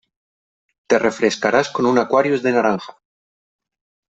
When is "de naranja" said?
2.41-2.95